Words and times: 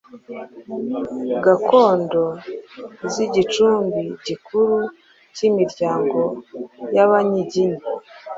Gakondo 1.43 2.23
z’ 3.11 3.13
igicumbi 3.25 3.99
gikuru 4.25 4.77
cy’imiryango 5.35 6.19
y’Abanyiginya 6.95 7.83